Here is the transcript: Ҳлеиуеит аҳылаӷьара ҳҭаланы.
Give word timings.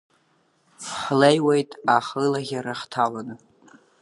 Ҳлеиуеит 1.01 1.71
аҳылаӷьара 1.95 2.73
ҳҭаланы. 2.79 3.35